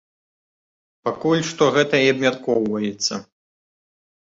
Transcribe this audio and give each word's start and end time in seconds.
Пакуль 1.07 1.43
што 1.51 1.63
гэта 1.77 1.95
і 2.07 2.09
абмяркоўваецца. 2.15 3.23